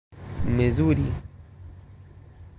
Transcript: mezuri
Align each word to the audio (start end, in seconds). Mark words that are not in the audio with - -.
mezuri 0.57 1.07